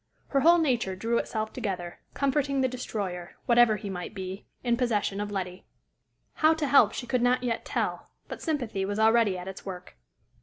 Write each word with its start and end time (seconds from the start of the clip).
Her 0.29 0.39
whole 0.39 0.57
nature 0.57 0.95
drew 0.95 1.19
itself 1.19 1.53
together, 1.53 1.99
confronting 2.15 2.61
the 2.61 2.67
destroyer, 2.67 3.35
whatever 3.45 3.75
he 3.75 3.87
might 3.87 4.15
be, 4.15 4.47
in 4.63 4.75
possession 4.75 5.21
of 5.21 5.29
Letty. 5.29 5.63
How 6.41 6.55
to 6.55 6.65
help 6.65 6.91
she 6.93 7.05
could 7.05 7.21
not 7.21 7.43
yet 7.43 7.65
tell, 7.65 8.09
but 8.27 8.41
sympathy 8.41 8.83
was 8.83 8.97
already 8.97 9.37
at 9.37 9.47
its 9.47 9.63
work. 9.63 9.95